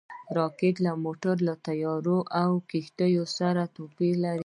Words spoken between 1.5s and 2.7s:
طیارو او